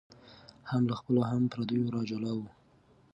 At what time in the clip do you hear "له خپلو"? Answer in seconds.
0.89-1.21